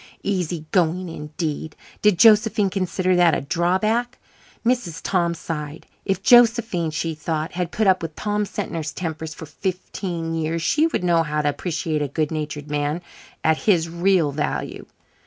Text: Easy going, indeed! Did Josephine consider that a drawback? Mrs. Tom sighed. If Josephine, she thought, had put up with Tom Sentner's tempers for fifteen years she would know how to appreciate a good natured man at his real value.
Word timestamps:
Easy 0.23 0.65
going, 0.71 1.09
indeed! 1.09 1.75
Did 2.01 2.17
Josephine 2.17 2.71
consider 2.71 3.15
that 3.17 3.35
a 3.35 3.41
drawback? 3.41 4.17
Mrs. 4.65 4.99
Tom 5.03 5.35
sighed. 5.35 5.85
If 6.05 6.23
Josephine, 6.23 6.89
she 6.89 7.13
thought, 7.13 7.51
had 7.51 7.69
put 7.71 7.85
up 7.85 8.01
with 8.01 8.15
Tom 8.15 8.45
Sentner's 8.45 8.91
tempers 8.91 9.35
for 9.35 9.45
fifteen 9.45 10.33
years 10.33 10.63
she 10.63 10.87
would 10.87 11.03
know 11.03 11.21
how 11.21 11.43
to 11.43 11.49
appreciate 11.49 12.01
a 12.01 12.07
good 12.07 12.31
natured 12.31 12.67
man 12.67 13.03
at 13.43 13.57
his 13.69 13.89
real 13.89 14.31
value. 14.31 14.87